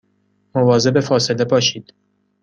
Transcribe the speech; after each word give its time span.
مواظب 0.55 0.99
فاصله 0.99 1.45
باشید 1.45 1.93